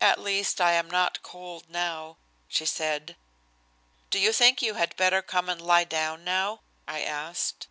"At 0.00 0.18
least 0.18 0.60
I 0.60 0.72
am 0.72 0.90
not 0.90 1.22
cold 1.22 1.70
now," 1.70 2.16
she 2.48 2.66
said. 2.66 3.14
"Don't 4.10 4.20
you 4.20 4.32
think 4.32 4.62
you 4.62 4.74
had 4.74 4.96
better 4.96 5.22
come 5.22 5.48
and 5.48 5.62
lie 5.62 5.84
down 5.84 6.24
now?" 6.24 6.62
I 6.88 7.02
asked. 7.02 7.68